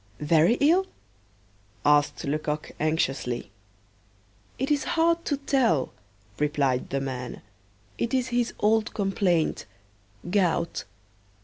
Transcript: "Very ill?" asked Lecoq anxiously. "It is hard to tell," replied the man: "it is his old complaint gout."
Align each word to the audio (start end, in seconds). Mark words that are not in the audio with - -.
"Very 0.19 0.55
ill?" 0.61 0.87
asked 1.85 2.23
Lecoq 2.23 2.71
anxiously. 2.79 3.51
"It 4.57 4.71
is 4.71 4.83
hard 4.95 5.23
to 5.25 5.37
tell," 5.37 5.93
replied 6.39 6.89
the 6.89 6.99
man: 6.99 7.43
"it 7.99 8.11
is 8.11 8.29
his 8.29 8.51
old 8.61 8.95
complaint 8.95 9.65
gout." 10.27 10.85